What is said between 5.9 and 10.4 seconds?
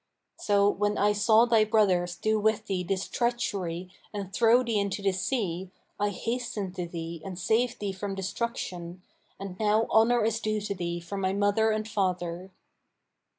I hastened to thee and saved thee from destruction, and now honour is